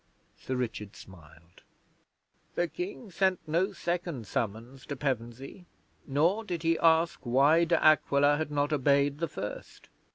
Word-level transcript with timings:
Sir 0.35 0.55
Richard 0.55 0.95
smiled. 0.95 1.61
'The 2.55 2.69
King 2.69 3.11
sent 3.11 3.39
no 3.47 3.71
second 3.71 4.25
summons 4.25 4.83
to 4.87 4.95
Pevensey, 4.95 5.67
nor 6.07 6.43
did 6.43 6.63
he 6.63 6.79
ask 6.79 7.19
why 7.23 7.65
De 7.65 7.79
Aquila 7.85 8.37
had 8.37 8.49
not 8.49 8.73
obeyed 8.73 9.19
the 9.19 9.27
first. 9.27 9.89